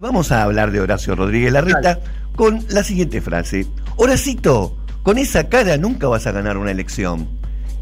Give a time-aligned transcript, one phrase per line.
[0.00, 1.98] Vamos a hablar de Horacio Rodríguez Larreta
[2.36, 3.66] con la siguiente frase.
[3.96, 7.26] Horacito, con esa cara nunca vas a ganar una elección.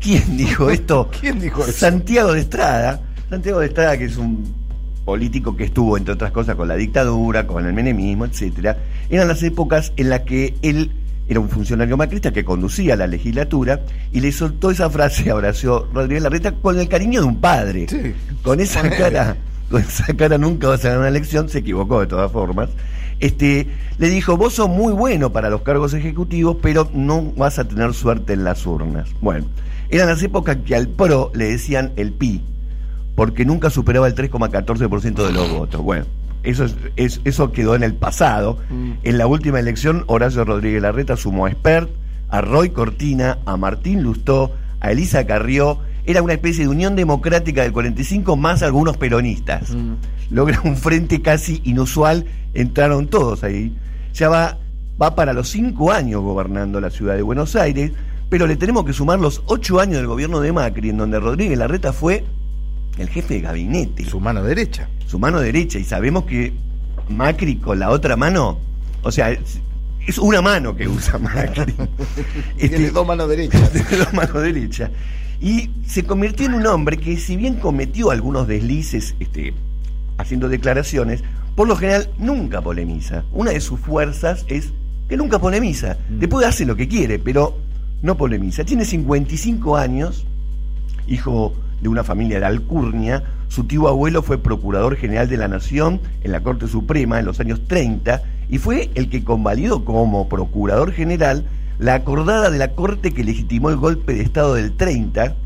[0.00, 1.10] ¿Quién dijo esto?
[1.20, 1.72] ¿Quién dijo eso?
[1.72, 3.02] Santiago de Estrada.
[3.28, 4.50] Santiago de Estrada, que es un
[5.04, 8.78] político que estuvo, entre otras cosas, con la dictadura, con el menemismo, etcétera.
[9.10, 10.92] Eran las épocas en las que él
[11.28, 15.86] era un funcionario macrista que conducía la legislatura y le soltó esa frase a Horacio
[15.92, 17.86] Rodríguez Larreta con el cariño de un padre.
[17.90, 18.14] Sí.
[18.42, 19.36] Con esa cara
[19.70, 22.70] con esa cara nunca vas a ganar una elección, se equivocó de todas formas.
[23.18, 23.66] Este,
[23.98, 27.94] le dijo, vos sos muy bueno para los cargos ejecutivos, pero no vas a tener
[27.94, 29.08] suerte en las urnas.
[29.20, 29.46] Bueno,
[29.88, 32.42] eran las épocas que al PRO le decían el PI,
[33.14, 35.80] porque nunca superaba el 3,14% de los votos.
[35.82, 36.04] Bueno,
[36.42, 38.58] eso, es- es- eso quedó en el pasado.
[39.02, 41.88] En la última elección, Horacio Rodríguez Larreta sumó a Expert,
[42.28, 45.78] a Roy Cortina, a Martín Lustó, a Elisa Carrió.
[46.06, 49.76] Era una especie de unión democrática del 45 más algunos peronistas.
[50.30, 52.24] Logra un frente casi inusual,
[52.54, 53.76] entraron todos ahí.
[54.14, 54.58] Ya va,
[55.00, 57.92] va para los cinco años gobernando la ciudad de Buenos Aires,
[58.28, 61.58] pero le tenemos que sumar los ocho años del gobierno de Macri, en donde Rodríguez
[61.58, 62.24] Larreta fue
[62.98, 64.88] el jefe de gabinete Su mano derecha.
[65.06, 66.54] su mano derecha y sabemos que
[67.08, 68.58] Macri con la otra mano,
[69.02, 71.74] o sea, es, una mano que usa Macri.
[72.56, 73.72] Este, Tiene dos manos derechas.
[73.72, 74.90] de la mano derecha.
[75.40, 79.54] Y se convirtió en un hombre que, si bien cometió algunos deslices este,
[80.18, 81.22] haciendo declaraciones,
[81.54, 83.24] por lo general nunca polemiza.
[83.32, 84.72] Una de sus fuerzas es
[85.08, 85.96] que nunca polemiza.
[86.08, 87.56] Después hace lo que quiere, pero
[88.02, 88.64] no polemiza.
[88.64, 90.26] Tiene 55 años,
[91.06, 93.22] hijo de una familia de Alcurnia.
[93.48, 97.40] Su tío abuelo fue procurador general de la Nación en la Corte Suprema en los
[97.40, 101.46] años 30 y fue el que convalidó como procurador general
[101.78, 105.36] la acordada de la Corte que legitimó el golpe de Estado del 30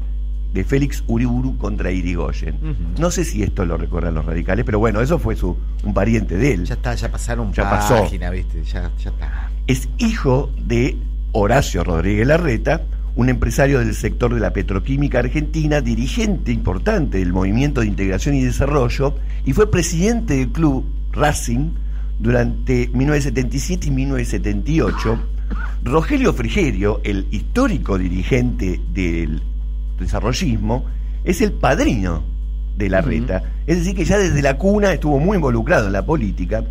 [0.54, 2.56] de Félix Uriburu contra Irigoyen.
[2.98, 6.36] No sé si esto lo recuerdan los radicales, pero bueno, eso fue su, un pariente
[6.36, 6.64] de él.
[6.64, 8.02] Ya está, ya pasaron Ya pasó.
[8.02, 8.64] página, ¿viste?
[8.64, 9.50] Ya, ya está.
[9.68, 10.96] es hijo de
[11.32, 12.82] Horacio Rodríguez Larreta,
[13.14, 18.42] un empresario del sector de la petroquímica argentina, dirigente importante del Movimiento de Integración y
[18.42, 19.14] Desarrollo,
[19.44, 21.70] y fue presidente del club Racing
[22.19, 25.19] durante 1977 y 1978.
[25.84, 29.43] Rogelio Frigerio, el histórico dirigente del
[29.99, 30.84] desarrollismo,
[31.25, 32.22] es el padrino
[32.77, 33.43] de Larreta.
[33.66, 36.65] Es decir, que ya desde la cuna estuvo muy involucrado en la política.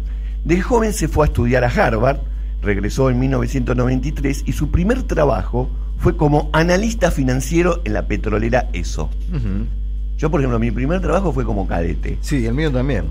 [0.44, 2.20] De joven se fue a estudiar a Harvard,
[2.62, 9.10] regresó en 1993 y su primer trabajo fue como analista financiero en la petrolera ESO.
[10.18, 12.18] Yo, por ejemplo, mi primer trabajo fue como cadete.
[12.22, 13.06] Sí, el mío también.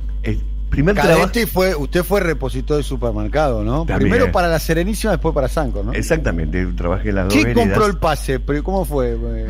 [0.68, 1.20] Primer trabajo.
[1.20, 3.78] Cadete fue, usted fue repositor de supermercado, ¿no?
[3.86, 3.98] También.
[4.10, 5.92] Primero para la Serenísima, después para Sanco, ¿no?
[5.92, 7.68] Exactamente, trabajé en las dos ¿Quién veredas.
[7.68, 8.40] compró el pase?
[8.40, 9.16] Pero ¿Cómo fue?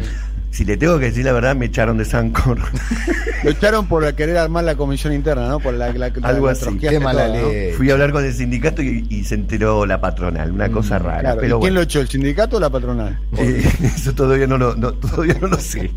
[0.51, 2.59] Si le tengo que decir la verdad, me echaron de Sancor.
[3.45, 5.61] Lo echaron por querer armar la comisión interna, ¿no?
[5.61, 6.63] Por la, la, la- Algo la así.
[6.63, 7.49] trotskiaste Qué mala toda, ¿no?
[7.51, 7.73] ley.
[7.75, 11.19] Fui a hablar con el sindicato y, y se enteró la patronal, una cosa rara.
[11.19, 12.01] Mm, Claro, ¿y pero quién lo echó?
[12.01, 13.19] ¿El sindicato o la patronal?
[13.39, 13.63] Eh,
[13.95, 15.91] eso todavía no, lo, no- todavía no lo sé.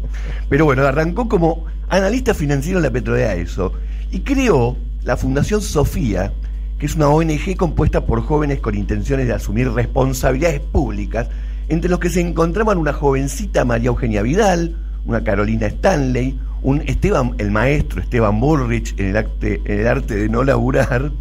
[0.49, 3.71] Pero bueno, arrancó como analista financiero en la petrolera ESO
[4.11, 6.31] y creó la Fundación Sofía,
[6.77, 11.27] que es una ONG compuesta por jóvenes con intenciones de asumir responsabilidades públicas,
[11.69, 14.75] entre los que se encontraban una jovencita María Eugenia Vidal,
[15.05, 21.11] una Carolina Stanley, un Esteban, el maestro Esteban Bullrich en el, arte, de no laburar,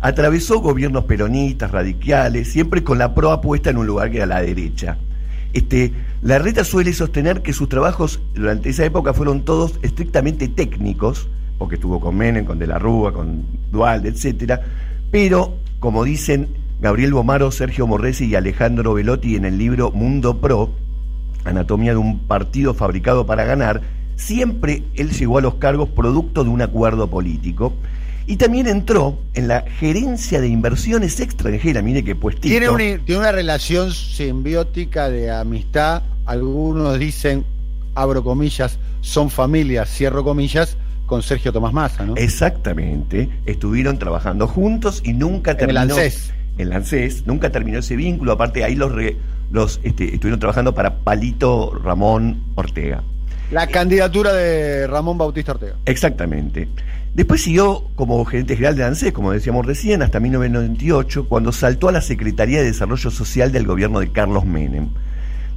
[0.00, 4.42] atravesó gobiernos peronistas, radicales, siempre con la proa puesta en un lugar que era la
[4.42, 4.98] derecha.
[5.52, 5.92] Este,
[6.22, 11.28] Larreta suele sostener que sus trabajos durante esa época fueron todos estrictamente técnicos,
[11.58, 14.60] porque estuvo con Menem, con De la Rúa, con Dualde, etcétera,
[15.10, 16.48] pero, como dicen
[16.80, 20.72] Gabriel Bomaro, Sergio Morresi y Alejandro Velotti en el libro Mundo Pro,
[21.44, 23.82] Anatomía de un partido fabricado para ganar,
[24.16, 27.74] siempre él llegó a los cargos producto de un acuerdo político.
[28.26, 32.48] Y también entró en la gerencia de inversiones extranjeras, mire qué puestito.
[32.48, 36.02] Tiene una relación simbiótica de amistad.
[36.24, 37.44] Algunos dicen,
[37.94, 42.14] abro comillas, son familias, cierro comillas, con Sergio Tomás Massa, ¿no?
[42.16, 43.28] Exactamente.
[43.46, 45.94] Estuvieron trabajando juntos y nunca En el terminó.
[45.94, 46.32] ANSES.
[46.56, 48.32] En el ANSES, nunca terminó ese vínculo.
[48.32, 49.16] Aparte, ahí los, re-
[49.50, 53.02] los este, estuvieron trabajando para Palito Ramón Ortega.
[53.50, 55.74] La candidatura de Ramón Bautista Ortega.
[55.84, 56.68] Exactamente.
[57.14, 61.92] Después siguió como gerente general de ANSES, como decíamos recién, hasta 1998, cuando saltó a
[61.92, 64.88] la Secretaría de Desarrollo Social del gobierno de Carlos Menem.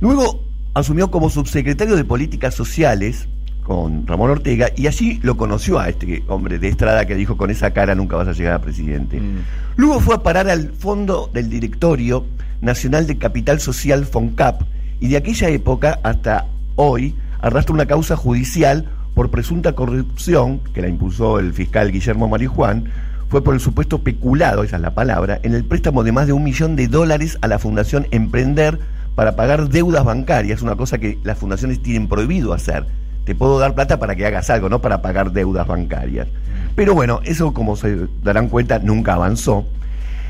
[0.01, 0.43] Luego
[0.75, 3.27] asumió como subsecretario de Políticas Sociales
[3.67, 7.51] con Ramón Ortega y allí lo conoció a este hombre de Estrada que dijo con
[7.51, 9.19] esa cara nunca vas a llegar a presidente.
[9.19, 9.39] Mm.
[9.75, 12.25] Luego fue a parar al fondo del Directorio
[12.61, 14.61] Nacional de Capital Social FONCAP
[15.01, 16.45] y de aquella época hasta
[16.77, 22.85] hoy arrastra una causa judicial por presunta corrupción que la impulsó el fiscal Guillermo Marijuán
[23.27, 26.31] fue por el supuesto peculado, esa es la palabra, en el préstamo de más de
[26.31, 28.79] un millón de dólares a la Fundación Emprender
[29.15, 32.85] para pagar deudas bancarias, una cosa que las fundaciones tienen prohibido hacer.
[33.27, 36.29] Te puedo dar plata para que hagas algo, no para pagar deudas bancarias.
[36.75, 39.65] Pero bueno, eso como se darán cuenta nunca avanzó.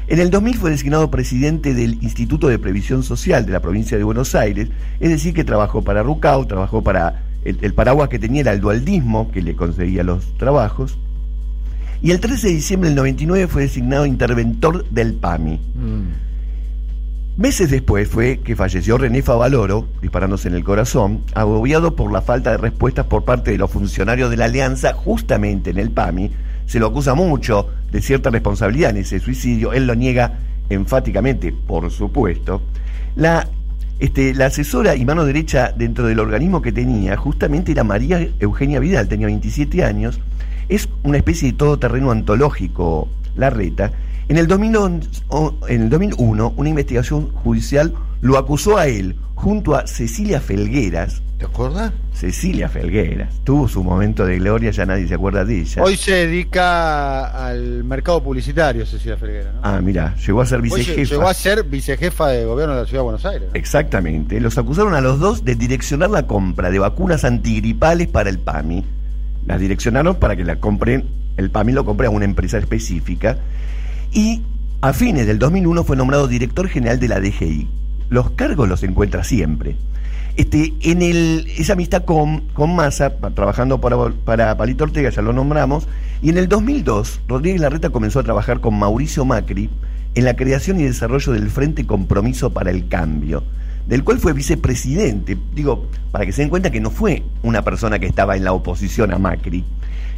[0.07, 4.03] En el 2000 fue designado presidente del Instituto de Previsión Social de la provincia de
[4.03, 8.53] Buenos Aires, es decir, que trabajó para Rucau, trabajó para el, paraguas que tenía era
[8.53, 10.97] el dualdismo, que le conseguía los trabajos.
[12.01, 15.59] Y el 13 de diciembre del 99 fue designado interventor del PAMI.
[17.37, 22.49] Meses después fue que falleció René Favaloro, disparándose en el corazón, agobiado por la falta
[22.49, 26.31] de respuestas por parte de los funcionarios de la Alianza, justamente en el PAMI.
[26.65, 29.71] Se lo acusa mucho de cierta responsabilidad en ese suicidio.
[29.73, 30.39] Él lo niega
[30.69, 32.63] enfáticamente, por supuesto.
[33.15, 33.47] La,
[33.99, 38.79] este, la asesora y mano derecha dentro del organismo que tenía, justamente era María Eugenia
[38.79, 40.19] Vidal, tenía 27 años.
[40.69, 43.91] Es una especie de todoterreno antológico, la reta
[44.29, 45.09] en el, 2011,
[45.69, 51.21] en el 2001, una investigación judicial lo acusó a él, junto a Cecilia Felgueras.
[51.37, 51.93] ¿Te acuerdas?
[52.13, 53.41] Cecilia Felgueras.
[53.43, 55.83] Tuvo su momento de gloria, ya nadie se acuerda de ella.
[55.83, 59.53] Hoy se dedica al mercado publicitario, Cecilia Felgueras.
[59.53, 59.59] ¿no?
[59.61, 61.11] Ah, mira, llegó a ser Hoy vicejefa.
[61.11, 63.49] llegó a ser vicejefa de gobierno de la Ciudad de Buenos Aires.
[63.53, 63.59] ¿no?
[63.59, 64.41] Exactamente.
[64.41, 68.83] Los acusaron a los dos de direccionar la compra de vacunas antigripales para el PAMI.
[69.45, 71.05] Las direccionaron para que la compren,
[71.37, 73.37] el PAMI lo compre a una empresa específica.
[74.11, 74.41] Y
[74.81, 77.67] a fines del 2001 fue nombrado director general de la DGI.
[78.09, 79.75] Los cargos los encuentra siempre.
[80.37, 85.33] Este, en el, esa amistad con, con Massa, trabajando para, para Palito Ortega, ya lo
[85.33, 85.87] nombramos,
[86.21, 89.69] y en el 2002 Rodríguez Larreta comenzó a trabajar con Mauricio Macri
[90.13, 93.43] en la creación y desarrollo del Frente Compromiso para el Cambio,
[93.87, 95.37] del cual fue vicepresidente.
[95.55, 98.53] Digo, para que se den cuenta que no fue una persona que estaba en la
[98.53, 99.65] oposición a Macri,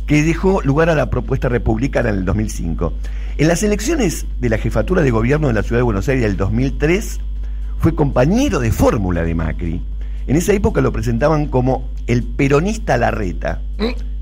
[0.10, 2.94] que dejó lugar a la propuesta republicana en el 2005.
[3.38, 6.36] En las elecciones de la jefatura de gobierno de la Ciudad de Buenos Aires del
[6.36, 7.20] 2003,
[7.78, 9.82] fue compañero de fórmula de Macri.
[10.26, 13.62] En esa época lo presentaban como el peronista Larreta,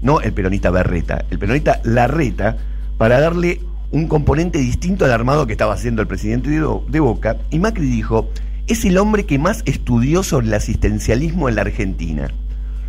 [0.02, 2.58] no el peronista Berreta, el peronista Larreta,
[2.98, 3.62] para darle
[3.92, 7.38] un componente distinto al armado que estaba haciendo el presidente de, Bo- de Boca.
[7.50, 8.30] Y Macri dijo,
[8.68, 12.28] es el hombre que más estudió sobre el asistencialismo en la Argentina.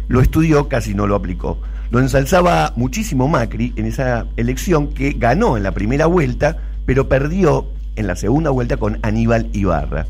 [0.08, 1.58] Lo estudió, casi no lo aplicó.
[1.90, 7.66] Lo ensalzaba muchísimo Macri en esa elección que ganó en la primera vuelta, pero perdió
[7.96, 10.06] en la segunda vuelta con Aníbal Ibarra.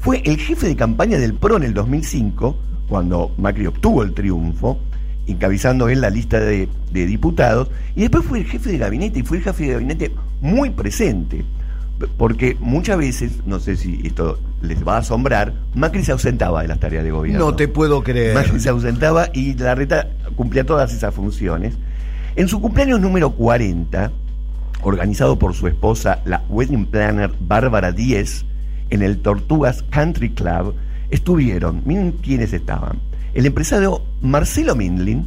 [0.00, 2.56] Fue el jefe de campaña del PRO en el 2005,
[2.88, 4.78] cuando Macri obtuvo el triunfo,
[5.26, 9.22] encabezando él la lista de, de diputados, y después fue el jefe de gabinete, y
[9.22, 10.10] fue el jefe de gabinete
[10.40, 11.44] muy presente,
[12.16, 16.68] porque muchas veces, no sé si esto les va a asombrar, Macri se ausentaba de
[16.68, 17.46] las tareas de gobierno.
[17.46, 18.34] No te puedo creer.
[18.34, 21.74] Macri se ausentaba y Larreta cumplía todas esas funciones.
[22.36, 24.12] En su cumpleaños número 40,
[24.82, 28.44] organizado por su esposa, la wedding planner Bárbara Díez,
[28.90, 30.74] en el Tortugas Country Club,
[31.10, 32.98] estuvieron, miren quiénes estaban,
[33.34, 35.26] el empresario Marcelo Mindlin.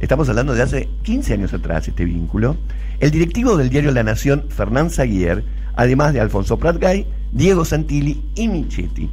[0.00, 2.56] Estamos hablando de hace 15 años atrás este vínculo,
[3.00, 5.44] el directivo del diario La Nación, Fernán Zaguier,
[5.76, 9.10] además de Alfonso Pratgay, Diego Santilli y Michetti,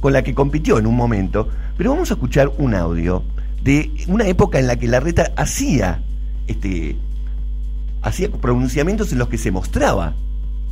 [0.00, 3.22] con la que compitió en un momento, pero vamos a escuchar un audio
[3.62, 6.00] de una época en la que Larreta hacía
[6.46, 6.96] este
[8.02, 10.14] hacía pronunciamientos en los que se mostraba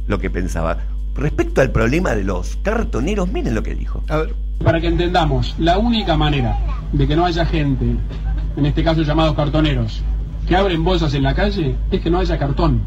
[0.07, 0.79] lo que pensaba.
[1.17, 4.03] Respecto al problema de los cartoneros, miren lo que dijo.
[4.09, 6.57] A ver, Para que entendamos, la única manera
[6.93, 7.97] de que no haya gente,
[8.57, 10.03] en este caso llamados cartoneros,
[10.47, 12.83] que abren bolsas en la calle, es que no haya cartón.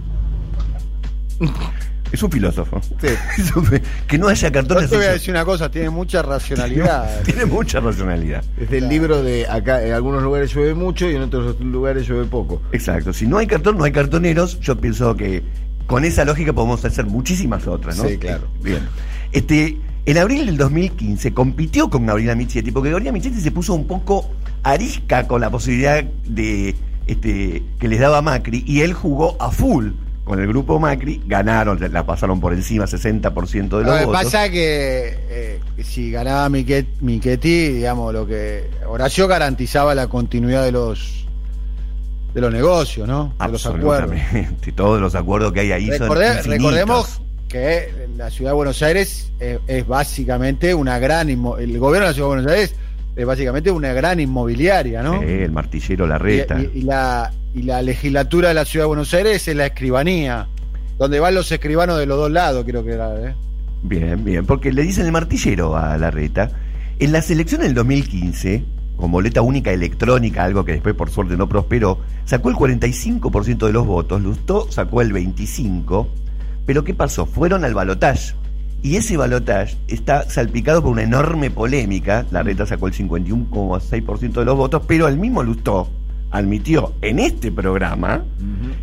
[2.12, 2.80] Es un filósofo.
[3.02, 3.08] Sí.
[4.08, 4.90] Que no haya Yo cartones.
[4.90, 7.22] te voy a decir una cosa, tiene mucha racionalidad.
[7.24, 8.44] Tiene mucha racionalidad.
[8.58, 12.26] es del libro de acá, en algunos lugares llueve mucho y en otros lugares llueve
[12.26, 12.62] poco.
[12.72, 13.12] Exacto.
[13.12, 14.60] Si no hay cartón, no hay cartoneros.
[14.62, 15.44] Yo pienso que
[15.86, 18.08] con esa lógica podemos hacer muchísimas otras, ¿no?
[18.08, 18.48] Sí, claro.
[18.64, 18.80] Bien.
[19.34, 23.86] Este, en abril del 2015 compitió con Gabriela Michetti, porque Gabriela Michetti se puso un
[23.86, 24.30] poco
[24.64, 26.76] arisca con la posibilidad de
[27.08, 29.92] este, que les daba Macri y él jugó a full
[30.26, 34.24] con el grupo Macri, ganaron, la pasaron por encima 60% de Lo los que votos.
[34.24, 40.66] pasa es que eh, si ganaba Miquet- Michetti, digamos, lo que Horacio garantizaba la continuidad
[40.66, 41.26] de los
[42.34, 43.34] de los negocios, ¿no?
[43.40, 44.16] De los acuerdos.
[44.76, 46.50] Todos los acuerdos que hay ahí son Recordé- infinitos.
[46.74, 52.14] recordemos que la ciudad de Buenos Aires es básicamente una gran el gobierno de la
[52.14, 52.76] ciudad de Buenos Aires
[53.18, 55.22] es básicamente una gran inmobiliaria, ¿no?
[55.24, 56.60] Eh, el martillero Y, Larreta.
[56.62, 60.48] y- y la, y la legislatura de la ciudad de Buenos Aires es la escribanía,
[61.00, 63.14] donde van los escribanos de los dos lados, creo que era.
[63.30, 63.36] ¿eh?
[63.84, 66.52] Bien, bien, porque le dicen el martillero a Larreta.
[67.00, 68.64] En las elecciones del 2015,
[68.98, 73.74] con boleta única electrónica, algo que después por suerte no prosperó, sacó el 45% de
[73.74, 76.08] los votos, Lustó sacó el 25%,
[76.66, 77.26] pero ¿qué pasó?
[77.26, 78.34] Fueron al balotaje.
[78.82, 82.26] Y ese balotaje está salpicado por una enorme polémica.
[82.32, 85.90] La reta sacó el 51,6% de los votos, pero el mismo Lustó
[86.30, 88.24] admitió en este programa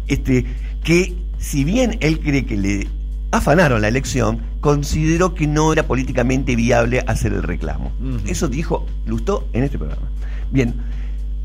[0.09, 0.45] este,
[0.83, 2.89] que si bien él cree que le
[3.31, 7.93] afanaron la elección, consideró que no era políticamente viable hacer el reclamo.
[8.27, 10.09] Eso dijo Lustó en este programa.
[10.51, 10.75] Bien,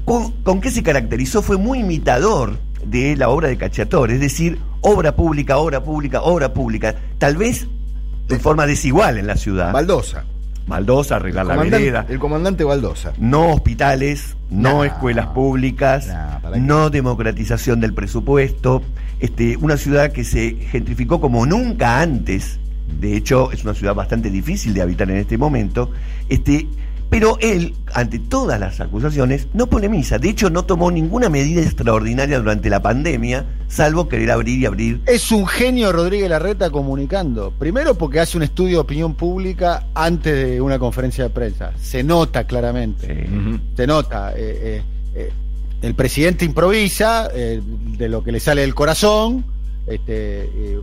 [0.05, 1.41] ¿con, con qué se caracterizó?
[1.41, 6.53] Fue muy imitador de la obra de Cacciatore, es decir, obra pública, obra pública, obra
[6.53, 7.67] pública, tal vez
[8.29, 9.73] de forma desigual en la ciudad.
[9.73, 10.23] Baldosa.
[10.67, 13.13] Baldosa, arreglar la vereda, el comandante Baldosa.
[13.17, 16.07] no hospitales, no No, escuelas públicas,
[16.43, 18.83] no, no democratización del presupuesto,
[19.19, 22.59] este, una ciudad que se gentrificó como nunca antes,
[22.99, 25.91] de hecho es una ciudad bastante difícil de habitar en este momento,
[26.29, 26.67] este,
[27.09, 32.37] pero él, ante todas las acusaciones, no polemiza, de hecho no tomó ninguna medida extraordinaria
[32.39, 35.01] durante la pandemia, salvo querer abrir y abrir.
[35.07, 37.51] Es un genio Rodríguez Larreta comunicando.
[37.57, 41.71] Primero porque hace un estudio de opinión pública antes de una conferencia de prensa.
[41.81, 43.27] Se nota claramente.
[43.75, 44.31] Se nota.
[44.35, 44.83] eh, eh,
[45.15, 45.31] eh,
[45.81, 47.61] el presidente improvisa eh,
[47.97, 49.45] de lo que le sale del corazón.
[49.87, 50.79] Este, eh,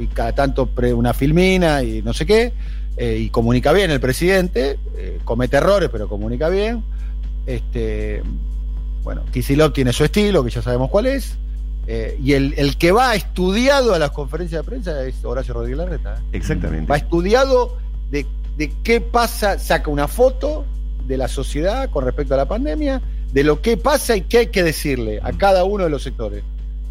[0.00, 2.52] y cada tanto pre- una filmina y no sé qué.
[2.98, 4.78] Eh, y comunica bien el presidente.
[4.96, 6.82] eh, comete errores, pero comunica bien.
[7.46, 8.22] Este,
[9.02, 11.36] bueno, Kicillof tiene su estilo, que ya sabemos cuál es.
[11.86, 15.78] eh, y el, el que va estudiado a las conferencias de prensa es Horacio Rodríguez
[15.78, 16.16] Larreta.
[16.18, 16.36] ¿eh?
[16.36, 16.90] exactamente.
[16.90, 17.78] Va estudiado
[18.10, 18.26] de,
[18.58, 20.66] de qué pasa, saca una foto
[21.06, 23.00] de la sociedad con respecto a la pandemia,
[23.32, 26.42] de lo que pasa y qué hay que decirle a cada uno de los sectores.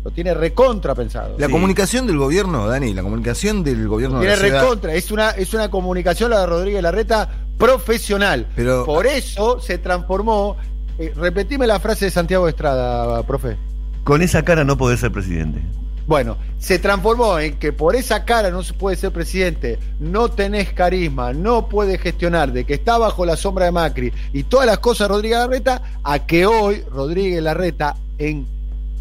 [0.07, 1.35] Lo tiene recontra pensado.
[1.37, 1.51] La Sí.
[1.51, 4.61] comunicación del gobierno, Dani, la comunicación del gobierno de tiene la ciudad.
[4.61, 4.93] recontra.
[4.93, 8.47] Es una, es una comunicación, la de Rodríguez Larreta, profesional.
[8.55, 10.55] Pero- Por eso se transformó.
[10.97, 13.57] eh, repetime la frase de Santiago Estrada, profe.
[14.05, 15.59] Con esa cara no podés ser presidente.
[16.07, 20.71] Bueno, se transformó en que por esa cara no se puede ser presidente, no tenés
[20.71, 24.79] carisma, no puedes gestionar, de que está bajo la sombra de Macri y todas las
[24.79, 28.47] cosas Rodríguez Larreta, a que hoy Rodríguez Larreta en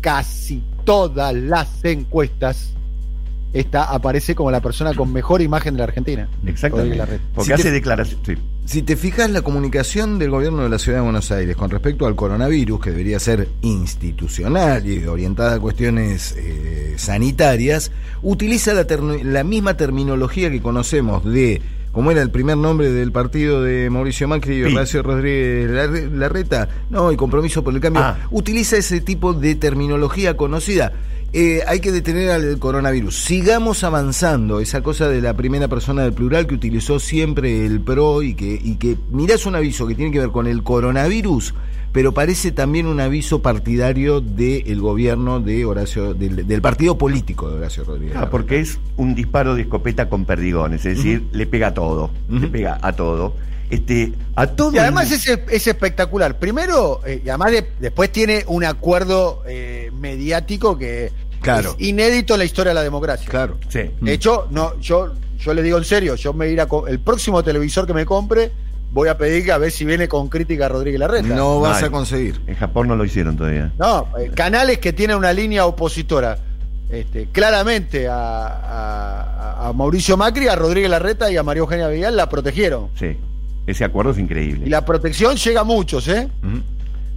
[0.02, 2.70] casi todas las encuestas
[3.52, 6.28] está, aparece como la persona con mejor imagen de la Argentina.
[6.46, 6.96] Exactamente.
[6.96, 7.24] Larreta.
[7.34, 8.26] Porque Si hace declaraciones.
[8.26, 8.34] sí.
[8.64, 12.04] Si te fijas, la comunicación del gobierno de la ciudad de Buenos Aires con respecto
[12.06, 18.84] al coronavirus, que debería ser institucional y orientada a cuestiones eh, sanitarias, utiliza la,
[19.22, 21.62] la misma terminología que conocemos de,
[21.96, 24.74] como era el primer nombre del partido de Mauricio Macri y Sí.
[24.74, 28.18] Horacio Rodríguez Larre- Larreta, no, y compromiso por el cambio, Ah.
[28.30, 30.92] utiliza ese tipo de terminología conocida.
[31.32, 33.16] Eh, hay que detener al coronavirus.
[33.24, 34.60] Sigamos avanzando.
[34.60, 38.60] Esa cosa de la primera persona del plural que utilizó siempre el PRO y que,
[38.62, 41.54] y que mirás un aviso que tiene que ver con el coronavirus,
[41.92, 47.56] pero parece también un aviso partidario del gobierno de Horacio, del, del partido político de
[47.56, 48.16] Horacio Rodríguez.
[48.16, 52.10] Ah, porque es un disparo de escopeta con perdigones, es decir, le pega a todo,
[52.28, 53.34] le pega a todo.
[53.68, 54.72] Este, a todo.
[54.74, 56.38] Y además el- es, es espectacular.
[56.38, 61.74] Primero, eh, y además de- después tiene un acuerdo eh, mediático que Claro.
[61.78, 63.28] es inédito en la historia de la democracia.
[63.28, 63.58] Claro.
[63.68, 63.80] Sí.
[64.00, 67.86] De hecho, no, yo, yo le digo en serio, yo me iré el próximo televisor
[67.88, 68.52] que me compre,
[68.96, 71.28] voy a pedir que a ver si viene con crítica a Rodríguez Larreta.
[71.28, 72.40] No vas a conseguir.
[72.46, 73.70] En Japón no lo hicieron todavía.
[73.78, 76.38] No, eh, canales que tienen una línea opositora.
[76.88, 82.16] Este, claramente a, a- a Mauricio Macri, a Rodríguez Larreta y a María Eugenia Vidal
[82.16, 82.88] la protegieron.
[82.98, 83.16] Sí.
[83.66, 84.64] Ese acuerdo es increíble.
[84.66, 86.28] Y la protección llega a muchos, ¿eh?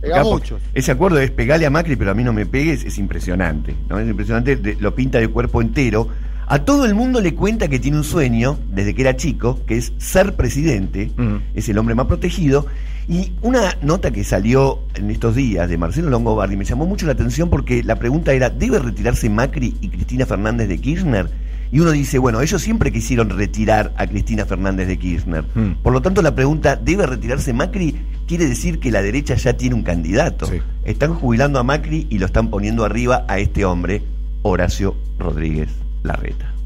[0.03, 0.59] Llega a muchos.
[0.73, 3.73] Ese acuerdo es pegarle a Macri, pero a mí no me pegues, es impresionante.
[3.87, 3.99] ¿no?
[3.99, 6.07] Es impresionante, de- lo pinta de cuerpo entero.
[6.51, 9.77] A todo el mundo le cuenta que tiene un sueño, desde que era chico, que
[9.77, 11.11] es ser presidente,
[11.53, 12.65] es el hombre más protegido.
[13.07, 17.11] Y una nota que salió en estos días de Marcelo Longobardi me llamó mucho la
[17.11, 21.29] atención porque la pregunta era, ¿debe retirarse Macri y Cristina Fernández de Kirchner?
[21.71, 25.43] Y uno dice, bueno, ellos siempre quisieron retirar a Cristina Fernández de Kirchner.
[25.83, 27.95] Por lo tanto, la pregunta, ¿debe retirarse Macri?
[28.27, 30.47] Quiere decir que la derecha ya tiene un candidato.
[30.47, 30.61] Sí.
[30.83, 34.01] Están jubilando a Macri y lo están poniendo arriba a este hombre,
[34.41, 35.69] Horacio Rodríguez
[36.03, 36.58] Larreta.